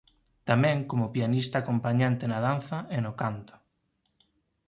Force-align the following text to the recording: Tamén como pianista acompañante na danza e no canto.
Tamén 0.49 0.77
como 0.89 1.11
pianista 1.15 1.55
acompañante 1.59 2.23
na 2.27 2.39
danza 2.47 2.77
e 2.95 2.97
no 3.05 3.11
canto. 3.21 3.53